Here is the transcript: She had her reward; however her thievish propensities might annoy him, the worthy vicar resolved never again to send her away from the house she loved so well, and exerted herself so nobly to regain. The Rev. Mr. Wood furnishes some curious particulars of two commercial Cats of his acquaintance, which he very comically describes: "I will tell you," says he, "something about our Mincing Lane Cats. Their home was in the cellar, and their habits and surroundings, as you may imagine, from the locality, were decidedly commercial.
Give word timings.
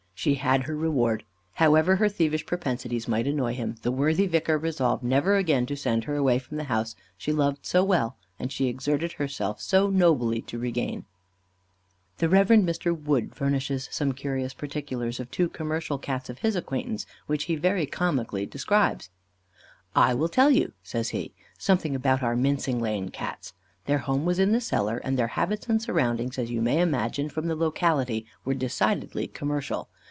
She 0.13 0.35
had 0.35 0.65
her 0.65 0.75
reward; 0.75 1.23
however 1.53 1.95
her 1.95 2.07
thievish 2.07 2.45
propensities 2.45 3.07
might 3.07 3.25
annoy 3.25 3.55
him, 3.55 3.77
the 3.81 3.91
worthy 3.91 4.27
vicar 4.27 4.55
resolved 4.55 5.01
never 5.01 5.35
again 5.35 5.65
to 5.65 5.75
send 5.75 6.03
her 6.03 6.15
away 6.15 6.37
from 6.37 6.57
the 6.57 6.65
house 6.65 6.95
she 7.17 7.31
loved 7.33 7.65
so 7.65 7.83
well, 7.83 8.17
and 8.37 8.53
exerted 8.61 9.13
herself 9.13 9.59
so 9.59 9.89
nobly 9.89 10.39
to 10.43 10.59
regain. 10.59 11.05
The 12.19 12.29
Rev. 12.29 12.49
Mr. 12.49 12.95
Wood 12.95 13.33
furnishes 13.33 13.89
some 13.91 14.11
curious 14.13 14.53
particulars 14.53 15.19
of 15.19 15.31
two 15.31 15.49
commercial 15.49 15.97
Cats 15.97 16.29
of 16.29 16.37
his 16.37 16.55
acquaintance, 16.55 17.07
which 17.25 17.45
he 17.45 17.55
very 17.55 17.87
comically 17.87 18.45
describes: 18.45 19.09
"I 19.95 20.13
will 20.13 20.29
tell 20.29 20.51
you," 20.51 20.73
says 20.83 21.09
he, 21.09 21.33
"something 21.57 21.95
about 21.95 22.21
our 22.21 22.35
Mincing 22.35 22.77
Lane 22.79 23.09
Cats. 23.09 23.53
Their 23.85 23.97
home 23.97 24.25
was 24.25 24.37
in 24.37 24.51
the 24.51 24.61
cellar, 24.61 24.97
and 25.03 25.17
their 25.17 25.29
habits 25.29 25.65
and 25.65 25.81
surroundings, 25.81 26.37
as 26.37 26.51
you 26.51 26.61
may 26.61 26.79
imagine, 26.79 27.27
from 27.27 27.47
the 27.47 27.55
locality, 27.55 28.27
were 28.45 28.53
decidedly 28.53 29.25
commercial. 29.25 29.89